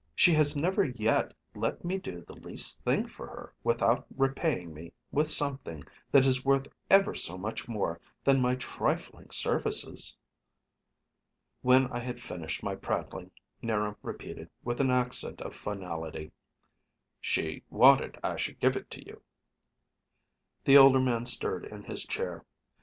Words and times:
She 0.15 0.33
has 0.33 0.55
never 0.55 0.83
yet 0.83 1.31
let 1.53 1.85
me 1.85 1.99
do 1.99 2.21
the 2.23 2.33
least 2.35 2.83
thing 2.83 3.07
for 3.07 3.27
her 3.27 3.53
without 3.63 4.07
repaying 4.17 4.73
me 4.73 4.93
with 5.11 5.27
something 5.27 5.83
that 6.11 6.25
is 6.25 6.43
worth 6.43 6.65
ever 6.89 7.13
so 7.13 7.37
much 7.37 7.67
more 7.67 8.01
than 8.23 8.41
my 8.41 8.55
trifling 8.55 9.29
services." 9.29 10.17
When 11.61 11.85
I 11.91 11.99
had 11.99 12.19
finished 12.19 12.63
my 12.63 12.73
prattling, 12.73 13.29
'Niram 13.61 13.95
repeated, 14.01 14.49
with 14.63 14.81
an 14.81 14.89
accent 14.89 15.39
of 15.41 15.53
finality, 15.53 16.31
"She 17.19 17.61
wanted 17.69 18.17
I 18.23 18.37
should 18.37 18.59
give 18.59 18.75
it 18.75 18.89
to 18.89 19.05
you." 19.05 19.21
The 20.63 20.77
older 20.79 20.99
man 20.99 21.27
stirred 21.27 21.65
in 21.67 21.83
his 21.83 22.07
chair. 22.07 22.43